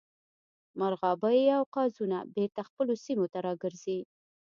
مرغابۍ 0.79 1.41
او 1.57 1.63
قازونه 1.75 2.19
بیرته 2.35 2.61
خپلو 2.69 2.93
سیمو 3.05 3.25
ته 3.33 3.39
راګرځي 3.47 3.99